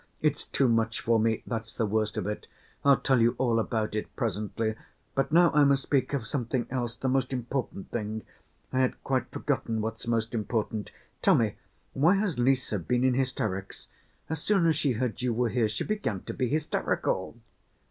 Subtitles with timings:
[0.19, 2.47] It's too much for me, that's the worst of it.
[2.83, 4.73] I'll tell you all about it presently,
[5.13, 9.79] but now I must speak of something else, the most important thing—I had quite forgotten
[9.79, 10.89] what's most important.
[11.21, 11.57] Tell me,
[11.93, 13.89] why has Lise been in hysterics?
[14.27, 17.37] As soon as she heard you were here, she began to be hysterical!"